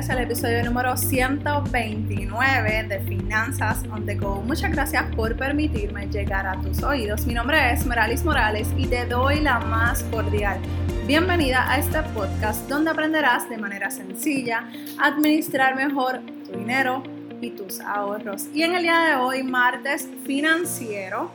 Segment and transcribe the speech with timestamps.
[0.00, 4.40] es el episodio número 129 de Finanzas on the Go.
[4.40, 7.26] Muchas gracias por permitirme llegar a tus oídos.
[7.26, 10.58] Mi nombre es Meralis Morales y te doy la más cordial
[11.06, 17.02] bienvenida a este podcast donde aprenderás de manera sencilla a administrar mejor tu dinero
[17.42, 18.46] y tus ahorros.
[18.54, 21.30] Y en el día de hoy, martes financiero,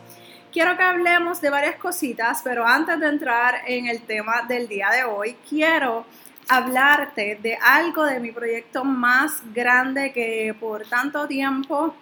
[0.52, 4.90] quiero que hablemos de varias cositas, pero antes de entrar en el tema del día
[4.90, 6.08] de hoy, quiero
[6.48, 11.96] hablarte de algo de mi proyecto más grande que por tanto tiempo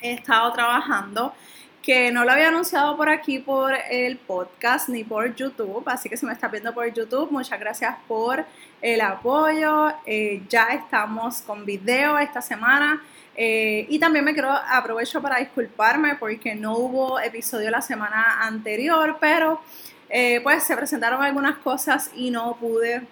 [0.00, 1.34] he estado trabajando,
[1.82, 6.16] que no lo había anunciado por aquí por el podcast ni por YouTube, así que
[6.16, 8.44] si me estás viendo por YouTube, muchas gracias por
[8.80, 9.92] el apoyo.
[10.06, 13.02] Eh, ya estamos con video esta semana.
[13.36, 19.16] Eh, y también me quiero aprovecho para disculparme porque no hubo episodio la semana anterior,
[19.20, 19.60] pero
[20.08, 23.02] eh, pues se presentaron algunas cosas y no pude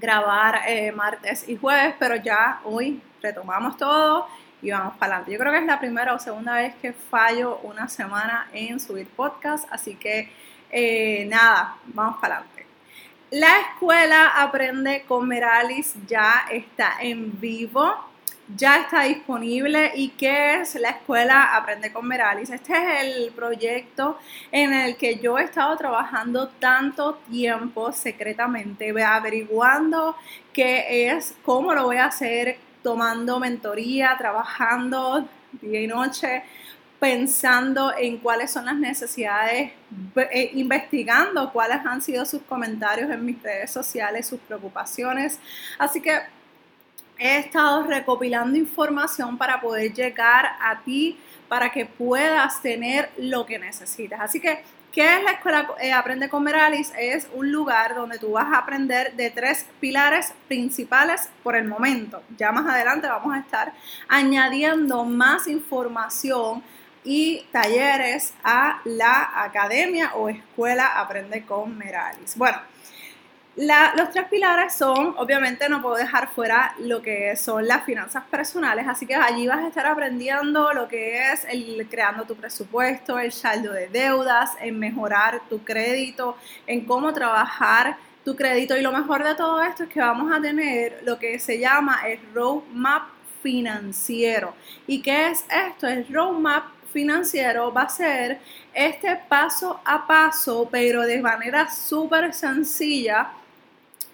[0.00, 4.26] grabar eh, martes y jueves, pero ya hoy retomamos todo
[4.62, 5.32] y vamos para adelante.
[5.32, 9.08] Yo creo que es la primera o segunda vez que fallo una semana en subir
[9.08, 10.30] podcast, así que
[10.70, 12.66] eh, nada, vamos para adelante.
[13.30, 17.92] La escuela Aprende con Meralis ya está en vivo
[18.54, 22.50] ya está disponible y qué es la escuela Aprende con Meralis.
[22.50, 24.18] Este es el proyecto
[24.52, 30.16] en el que yo he estado trabajando tanto tiempo secretamente, averiguando
[30.52, 35.28] qué es, cómo lo voy a hacer, tomando mentoría, trabajando
[35.60, 36.44] día y noche
[36.98, 39.70] pensando en cuáles son las necesidades,
[40.16, 45.38] eh, investigando cuáles han sido sus comentarios en mis redes sociales, sus preocupaciones.
[45.78, 46.20] Así que
[47.18, 53.58] he estado recopilando información para poder llegar a ti, para que puedas tener lo que
[53.58, 54.20] necesitas.
[54.20, 56.92] Así que, ¿qué es la escuela eh, Aprende con Meralis?
[56.98, 62.22] Es un lugar donde tú vas a aprender de tres pilares principales por el momento.
[62.36, 63.72] Ya más adelante vamos a estar
[64.08, 66.62] añadiendo más información
[67.04, 72.36] y talleres a la academia o escuela Aprende con Meralis.
[72.36, 72.58] Bueno,
[73.56, 78.86] los tres pilares son, obviamente no puedo dejar fuera lo que son las finanzas personales,
[78.86, 83.32] así que allí vas a estar aprendiendo lo que es el creando tu presupuesto, el
[83.32, 86.36] saldo de deudas, en mejorar tu crédito,
[86.66, 87.96] en cómo trabajar
[88.26, 91.38] tu crédito y lo mejor de todo esto es que vamos a tener lo que
[91.38, 93.04] se llama el roadmap
[93.42, 94.52] financiero.
[94.86, 95.86] ¿Y qué es esto?
[95.86, 98.38] El roadmap financiero va a ser
[98.74, 103.30] este paso a paso, pero de manera súper sencilla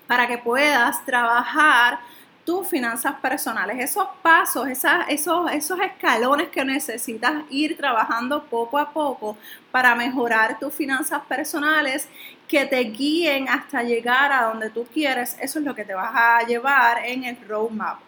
[0.07, 2.01] para que puedas trabajar
[2.45, 9.37] tus finanzas personales, esos pasos, esos, esos escalones que necesitas ir trabajando poco a poco
[9.71, 12.09] para mejorar tus finanzas personales,
[12.49, 16.13] que te guíen hasta llegar a donde tú quieres, eso es lo que te vas
[16.15, 18.01] a llevar en el roadmap.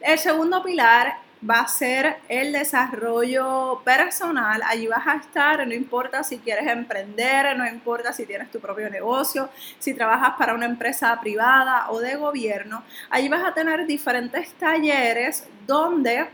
[0.00, 1.16] El segundo pilar
[1.48, 4.62] va a ser el desarrollo personal.
[4.66, 8.90] Allí vas a estar, no importa si quieres emprender, no importa si tienes tu propio
[8.90, 12.82] negocio, si trabajas para una empresa privada o de gobierno.
[13.10, 16.28] Allí vas a tener diferentes talleres donde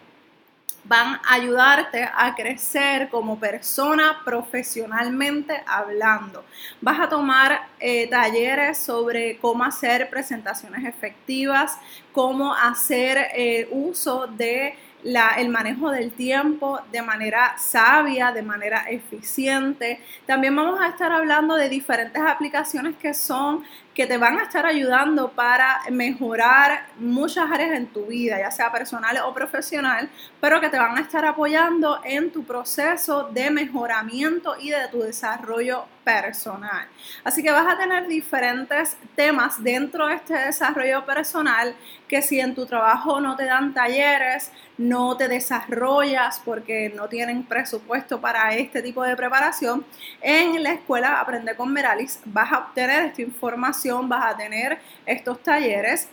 [0.84, 6.44] van a ayudarte a crecer como persona profesionalmente hablando.
[6.80, 11.78] Vas a tomar eh, talleres sobre cómo hacer presentaciones efectivas,
[12.12, 20.00] cómo hacer eh, uso de el manejo del tiempo de manera sabia, de manera eficiente.
[20.26, 24.66] También vamos a estar hablando de diferentes aplicaciones que son que te van a estar
[24.66, 30.08] ayudando para mejorar muchas áreas en tu vida, ya sea personal o profesional,
[30.40, 35.00] pero que te van a estar apoyando en tu proceso de mejoramiento y de tu
[35.00, 36.86] desarrollo personal.
[37.24, 41.74] Así que vas a tener diferentes temas dentro de este desarrollo personal
[42.08, 47.44] que si en tu trabajo no te dan talleres, no te desarrollas porque no tienen
[47.44, 49.84] presupuesto para este tipo de preparación,
[50.20, 55.42] en la escuela Aprende con Meralis vas a obtener esta información, vas a tener estos
[55.42, 56.08] talleres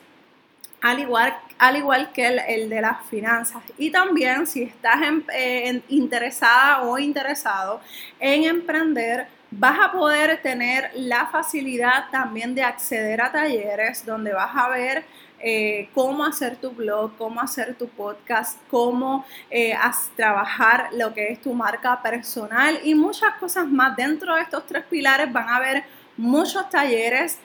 [0.82, 3.62] al igual, al igual que el, de las finanzas.
[3.78, 5.00] Y también si estás
[5.34, 7.82] eh, interesada o interesado
[8.20, 14.56] en emprender, vas a poder tener la facilidad también de acceder a talleres donde vas
[14.56, 15.04] a ver
[15.44, 19.76] eh, cómo hacer tu blog, cómo hacer tu podcast, cómo eh,
[20.16, 23.96] trabajar lo que es tu marca personal y muchas cosas más.
[23.96, 25.84] Dentro de estos tres pilares van a haber
[26.16, 27.40] muchos talleres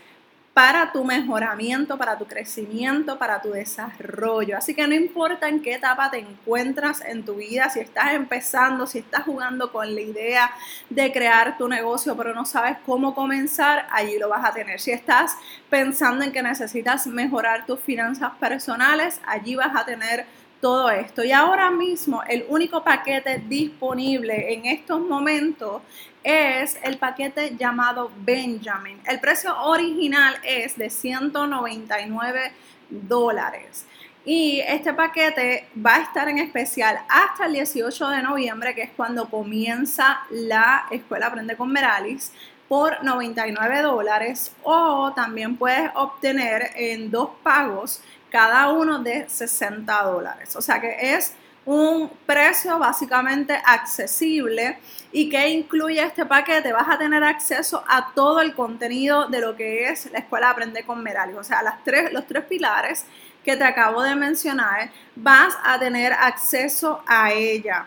[0.56, 4.56] para tu mejoramiento, para tu crecimiento, para tu desarrollo.
[4.56, 8.87] Así que no importa en qué etapa te encuentras en tu vida, si estás empezando,
[8.87, 10.50] si estás jugando con la idea
[10.88, 14.81] de crear tu negocio, pero no sabes cómo comenzar, allí lo vas a tener.
[14.81, 15.37] Si estás
[15.69, 20.25] pensando en que necesitas mejorar tus finanzas personales, allí vas a tener
[20.66, 21.22] todo esto.
[21.22, 25.80] Y ahora mismo el único paquete disponible en estos momentos
[26.24, 28.98] es el paquete llamado Benjamin.
[29.06, 32.52] El precio original es de 199
[32.90, 33.86] dólares.
[34.24, 38.90] Y este paquete va a estar en especial hasta el 18 de noviembre, que es
[38.90, 42.32] cuando comienza la escuela Aprende con Meralis,
[42.68, 44.52] por 99 dólares.
[44.62, 50.56] O también puedes obtener en dos pagos, cada uno de 60 dólares.
[50.56, 51.34] O sea que es
[51.66, 54.78] un precio básicamente accesible
[55.12, 59.56] y que incluye este paquete, vas a tener acceso a todo el contenido de lo
[59.56, 63.04] que es la escuela Aprende con Merali, o sea, las tres, los tres pilares
[63.44, 67.86] que te acabo de mencionar, vas a tener acceso a ella.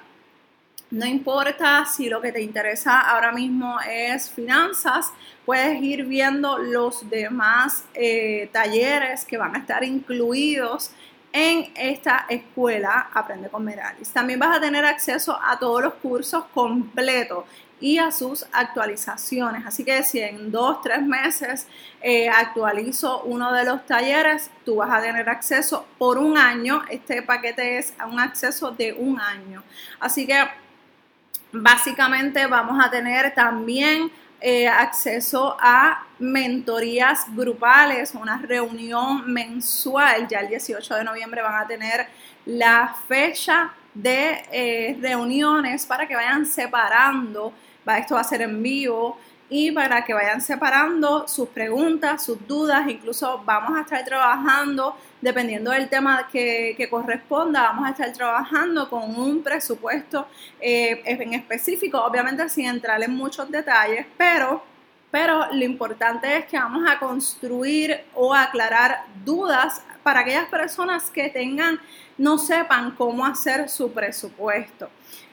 [0.91, 5.13] No importa si lo que te interesa ahora mismo es finanzas,
[5.45, 10.89] puedes ir viendo los demás eh, talleres que van a estar incluidos
[11.31, 14.09] en esta escuela Aprende con Meralis.
[14.09, 17.45] También vas a tener acceso a todos los cursos completos
[17.80, 19.68] y a sus actualizaciones.
[19.68, 21.68] Así que si en dos, tres meses
[22.01, 26.81] eh, actualizo uno de los talleres, tú vas a tener acceso por un año.
[26.89, 29.63] Este paquete es un acceso de un año.
[30.00, 30.44] Así que
[31.51, 34.11] básicamente vamos a tener también
[34.41, 40.27] eh, acceso a mentorías grupales, una reunión mensual.
[40.27, 42.07] Ya el 18 de noviembre van a tener
[42.45, 47.53] la fecha de eh, reuniones para que vayan separando.
[47.97, 49.19] Esto va a ser en vivo
[49.49, 55.71] y para que vayan separando sus preguntas, sus dudas, incluso vamos a estar trabajando, dependiendo
[55.71, 60.27] del tema que, corresponda, vamos a estar trabajando con un presupuesto
[60.61, 64.63] eh, en específico, obviamente sin entrar en muchos detalles, pero,
[65.09, 71.29] pero lo importante es que vamos a construir o aclarar dudas para aquellas personas que
[71.29, 71.79] tengan,
[72.19, 74.89] no sepan cómo hacer su presupuesto.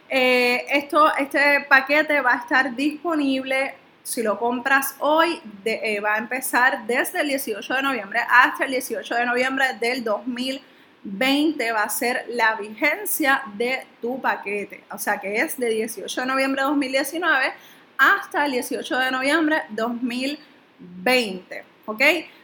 [0.08, 3.74] Eh, esto, este paquete va a estar disponible
[4.06, 8.70] si lo compras hoy, eh, va a empezar desde el 18 de noviembre hasta el
[8.70, 14.84] 18 de noviembre del 2020 va a ser la vigencia de tu paquete.
[14.92, 17.52] O sea que es de 18 de noviembre de 2019
[17.98, 21.64] hasta el 18 de noviembre de 2020.
[21.86, 22.02] ¿Ok?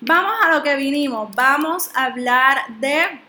[0.01, 1.35] vamos a lo que vinimos.
[1.35, 3.21] Vamos a hablar de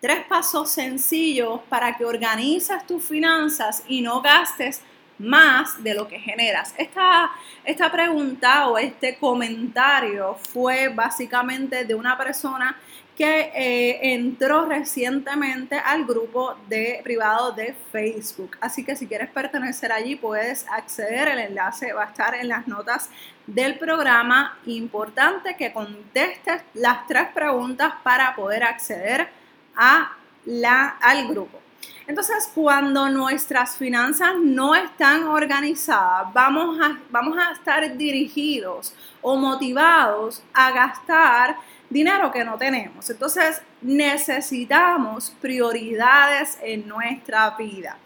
[0.00, 4.82] tres pasos sencillos para que organizas tus finanzas y no gastes
[5.18, 6.74] más de lo que generas.
[6.78, 7.30] Esta,
[7.64, 12.76] esta pregunta o este comentario fue básicamente de una persona
[13.18, 18.56] que eh, entró recientemente al grupo de privado de Facebook.
[18.60, 22.68] Así que si quieres pertenecer allí puedes acceder, el enlace va a estar en las
[22.68, 23.10] notas
[23.44, 24.56] del programa.
[24.66, 29.28] Importante que contestes las tres preguntas para poder acceder
[29.74, 30.12] a
[30.44, 31.58] la, al grupo.
[32.06, 40.40] Entonces, cuando nuestras finanzas no están organizadas, vamos a, vamos a estar dirigidos o motivados
[40.54, 41.56] a gastar
[41.90, 43.08] dinero que no tenemos.
[43.10, 47.96] Entonces necesitamos prioridades en nuestra vida.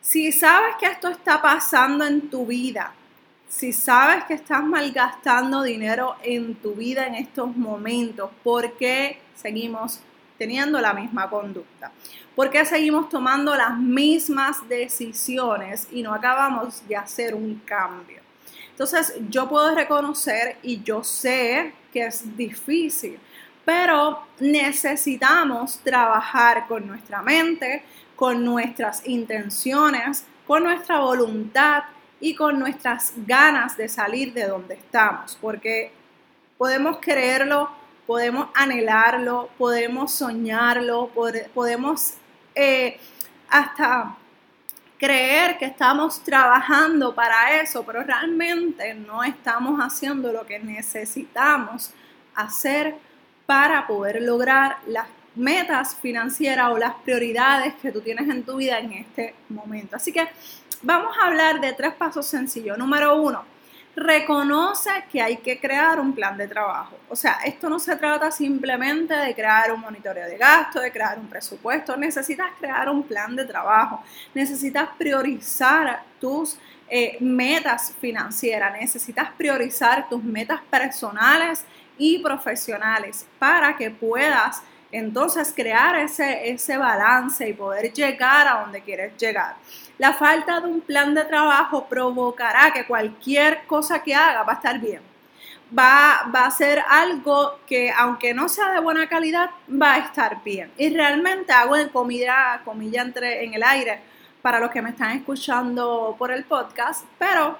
[0.00, 2.92] Si sabes que esto está pasando en tu vida,
[3.48, 10.00] si sabes que estás malgastando dinero en tu vida en estos momentos, ¿por qué seguimos
[10.36, 11.92] teniendo la misma conducta?
[12.34, 18.20] ¿Por qué seguimos tomando las mismas decisiones y no acabamos de hacer un cambio?
[18.70, 23.18] Entonces yo puedo reconocer y yo sé que es difícil,
[23.64, 27.84] pero necesitamos trabajar con nuestra mente,
[28.16, 31.84] con nuestras intenciones, con nuestra voluntad
[32.20, 35.92] y con nuestras ganas de salir de donde estamos, porque
[36.58, 37.70] podemos quererlo,
[38.06, 41.10] podemos anhelarlo, podemos soñarlo,
[41.54, 42.14] podemos
[42.54, 42.98] eh,
[43.48, 44.16] hasta
[45.04, 51.90] creer que estamos trabajando para eso, pero realmente no estamos haciendo lo que necesitamos
[52.34, 52.94] hacer
[53.44, 58.78] para poder lograr las metas financieras o las prioridades que tú tienes en tu vida
[58.78, 59.96] en este momento.
[59.96, 60.26] Así que
[60.80, 62.78] vamos a hablar de tres pasos sencillos.
[62.78, 63.44] Número uno,
[63.96, 66.96] reconoce que hay que crear un plan de trabajo.
[67.08, 71.18] O sea, esto no se trata simplemente de crear un monitoreo de gasto, de crear
[71.18, 71.96] un presupuesto.
[71.96, 74.02] Necesitas crear un plan de trabajo.
[74.34, 76.58] Necesitas priorizar tus
[76.88, 78.72] eh, metas financieras.
[78.80, 81.64] Necesitas priorizar tus metas personales
[81.96, 84.62] y profesionales para que puedas
[84.96, 89.56] entonces crear ese, ese balance y poder llegar a donde quieres llegar.
[89.98, 94.56] La falta de un plan de trabajo provocará que cualquier cosa que haga va a
[94.56, 95.00] estar bien.
[95.76, 100.42] Va, va, a ser algo que aunque no sea de buena calidad, va a estar
[100.44, 100.70] bien.
[100.76, 104.00] Y realmente hago en comida, comilla entre en el aire
[104.42, 107.56] para los que me están escuchando por el podcast, pero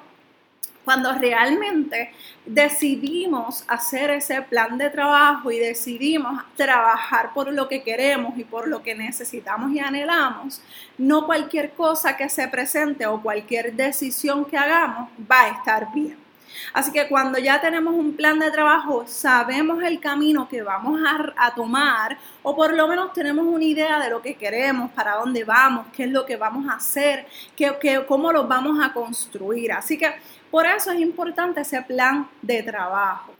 [0.84, 2.12] cuando realmente
[2.44, 8.68] decidimos hacer ese plan de trabajo y decidimos trabajar por lo que queremos y por
[8.68, 10.60] lo que necesitamos y anhelamos,
[10.98, 16.23] no cualquier cosa que se presente o cualquier decisión que hagamos va a estar bien.
[16.72, 21.00] Así que cuando ya tenemos un plan de trabajo, sabemos el camino que vamos
[21.36, 25.44] a, tomar o por lo menos tenemos una idea de lo que queremos, para dónde
[25.44, 29.72] vamos, qué es lo que vamos a hacer, qué, cómo lo vamos a construir.
[29.72, 30.12] Así que
[30.50, 33.34] por eso es importante ese plan de trabajo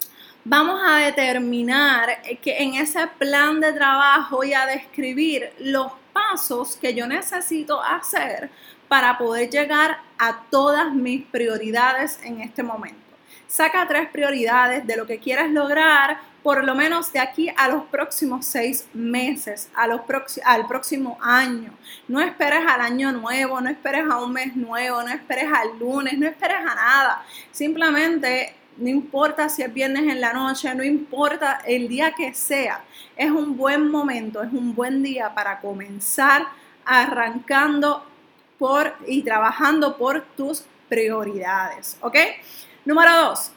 [0.45, 6.95] vamos a determinar que en ese plan de trabajo y a describir los pasos que
[6.95, 8.51] yo necesito hacer
[8.89, 13.04] para poder llegar a todas mis prioridades en este momento.
[13.55, 17.85] Saca tres prioridades de lo que quieras lograr por lo menos de aquí a los
[17.85, 20.01] próximos seis meses, a los
[20.45, 21.71] al próximo año.
[22.09, 26.19] No esperes al año nuevo, no esperes a un mes nuevo, no esperes al lunes,
[26.19, 27.25] no esperes a nada.
[27.53, 32.83] Simplemente no importa si es viernes en la noche, no importa el día que sea,
[33.15, 36.45] es un buen momento, es un buen día para comenzar
[36.85, 38.05] arrancando
[38.59, 42.17] por y trabajando por tus prioridades, ¿ok?
[42.85, 43.51] Número dos,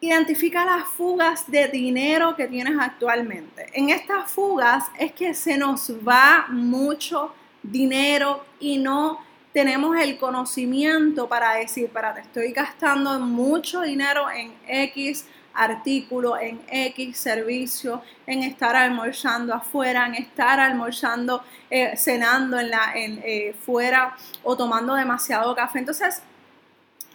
[0.00, 3.66] identifica las fugas de dinero que tienes actualmente.
[3.74, 9.20] En estas fugas es que se nos va mucho dinero y no
[9.52, 16.60] tenemos el conocimiento para decir, para te estoy gastando mucho dinero en X artículo, en
[16.68, 23.54] X servicio, en estar almorzando afuera, en estar almorzando, eh, cenando en la, en, eh,
[23.64, 25.78] fuera o tomando demasiado café.
[25.78, 26.22] Entonces,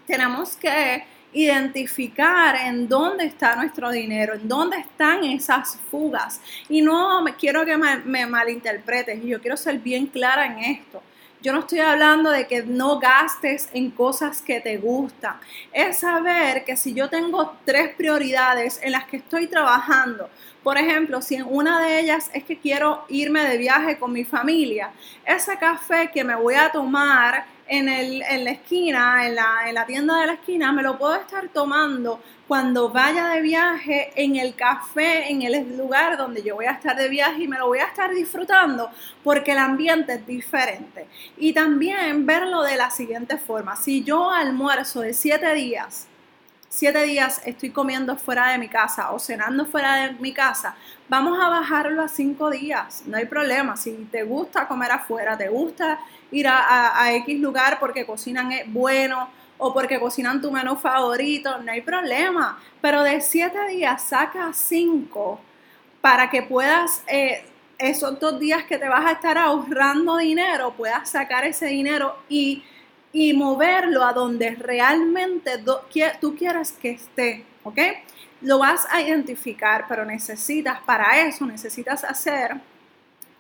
[0.07, 6.41] tenemos que identificar en dónde está nuestro dinero, en dónde están esas fugas.
[6.69, 11.01] Y no me quiero que me, me malinterpretes, yo quiero ser bien clara en esto.
[11.41, 15.37] Yo no estoy hablando de que no gastes en cosas que te gustan.
[15.73, 20.29] Es saber que si yo tengo tres prioridades en las que estoy trabajando,
[20.61, 24.91] por ejemplo, si una de ellas es que quiero irme de viaje con mi familia,
[25.25, 29.75] ese café que me voy a tomar en, el, en la esquina, en la, en
[29.75, 34.35] la tienda de la esquina, me lo puedo estar tomando cuando vaya de viaje en
[34.35, 37.67] el café, en el lugar donde yo voy a estar de viaje y me lo
[37.67, 38.89] voy a estar disfrutando
[39.23, 41.07] porque el ambiente es diferente.
[41.37, 43.77] Y también verlo de la siguiente forma.
[43.77, 46.09] Si yo almuerzo de siete días,
[46.71, 50.73] siete días estoy comiendo fuera de mi casa o cenando fuera de mi casa,
[51.09, 53.75] vamos a bajarlo a cinco días, no hay problema.
[53.75, 55.99] Si te gusta comer afuera, te gusta
[56.31, 61.73] ir a, a, X lugar porque cocinan bueno o porque cocinan tu menú favorito, no
[61.73, 62.57] hay problema.
[62.79, 65.41] Pero de siete días saca cinco
[65.99, 67.43] para que puedas, eh,
[67.79, 72.63] esos dos días que te vas a estar ahorrando dinero, puedas sacar ese dinero y
[73.13, 75.63] y moverlo a donde realmente
[76.19, 77.79] tú quieras que esté, ¿ok?
[78.41, 82.55] Lo vas a identificar, pero necesitas, para eso necesitas hacer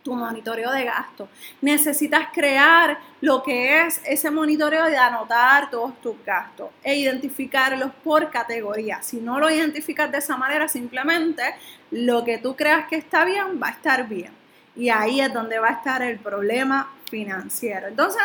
[0.03, 1.29] tu monitoreo de gasto.
[1.61, 8.29] Necesitas crear lo que es ese monitoreo de anotar todos tus gastos e identificarlos por
[8.31, 9.01] categoría.
[9.01, 11.43] Si no lo identificas de esa manera, simplemente
[11.91, 14.33] lo que tú creas que está bien va a estar bien.
[14.75, 17.87] Y ahí es donde va a estar el problema financiero.
[17.87, 18.23] Entonces,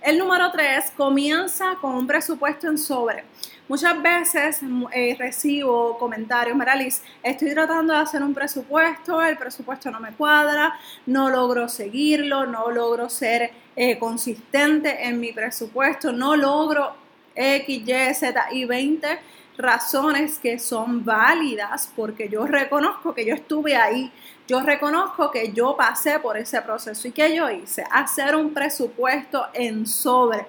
[0.00, 3.24] el número tres comienza con un presupuesto en sobre.
[3.66, 4.60] Muchas veces
[4.92, 10.78] eh, recibo comentarios, Meralis, estoy tratando de hacer un presupuesto, el presupuesto no me cuadra,
[11.06, 16.94] no logro seguirlo, no logro ser eh, consistente en mi presupuesto, no logro
[17.34, 19.18] X, Y, Z y 20
[19.56, 24.12] razones que son válidas porque yo reconozco que yo estuve ahí,
[24.46, 27.08] yo reconozco que yo pasé por ese proceso.
[27.08, 30.46] Y que yo hice, hacer un presupuesto en sobre.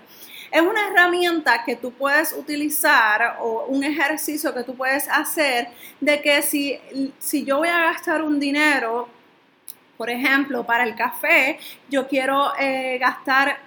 [0.51, 6.21] Es una herramienta que tú puedes utilizar o un ejercicio que tú puedes hacer de
[6.21, 6.79] que si,
[7.19, 9.09] si yo voy a gastar un dinero
[9.97, 11.57] Por ejemplo, para el café,
[11.89, 13.57] yo quiero eh, gastar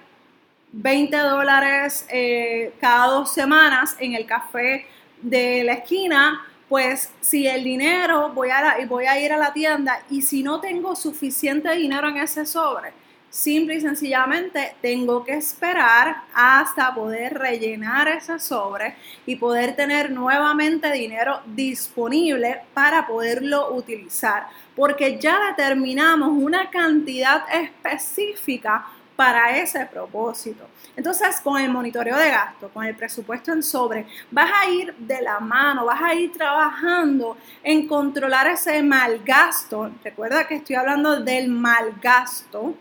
[0.71, 4.87] 20 dólares eh, cada dos semanas en el café
[5.21, 10.41] de la esquina, pues si el dinero voy a, ir a la tienda y si
[10.41, 12.93] no tengo suficiente dinero en ese sobre,
[13.29, 20.91] simple y sencillamente tengo que esperar hasta poder rellenar ese sobre y poder tener nuevamente
[20.93, 28.85] dinero disponible para poderlo utilizar, porque ya determinamos una cantidad específica
[29.21, 30.67] para ese propósito.
[30.95, 35.21] Entonces, con el monitoreo de gasto, con el presupuesto en sobre, vas a ir de
[35.21, 39.91] la mano, vas a ir trabajando en controlar ese mal gasto.
[40.03, 42.73] Recuerda que estoy hablando del mal gasto.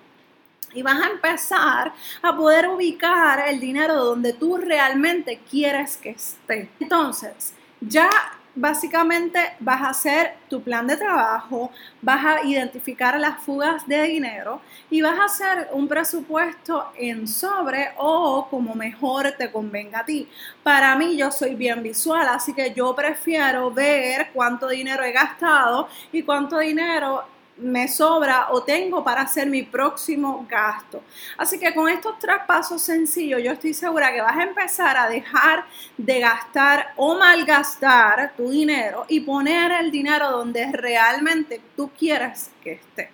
[0.73, 1.93] Y vas a empezar
[2.23, 6.71] a poder ubicar el dinero donde tú realmente quieres que esté.
[6.81, 8.09] Entonces, ya
[8.55, 11.71] básicamente vas a hacer tu plan de trabajo,
[12.03, 17.91] vas a identificar las fugas de dinero y vas a hacer un presupuesto en sobre
[17.97, 20.29] o como mejor te convenga a ti.
[20.63, 25.89] Para mí yo soy bien visual, así que yo prefiero ver cuánto dinero he gastado
[26.13, 27.25] y cuánto dinero
[27.61, 31.03] me sobra o tengo para hacer mi próximo gasto.
[31.37, 35.09] Así que con estos tres pasos sencillos, yo estoy segura que vas a empezar a
[35.09, 35.65] dejar
[35.97, 42.73] de gastar o malgastar tu dinero y poner el dinero donde realmente tú quieres que
[42.73, 43.11] esté.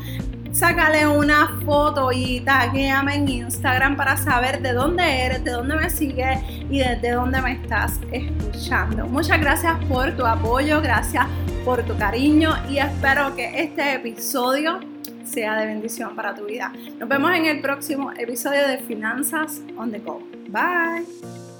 [0.55, 5.89] sácale una foto y taguéame en Instagram para saber de dónde eres, de dónde me
[5.89, 6.39] sigues
[6.69, 9.05] y desde dónde me estás escuchando.
[9.05, 11.27] Muchas gracias por tu apoyo, gracias
[11.65, 14.79] por tu cariño y espero que este episodio
[15.25, 16.71] sea de bendición para tu vida.
[16.99, 20.21] Nos vemos en el próximo episodio de Finanzas on the Go.
[20.47, 21.54] Bye.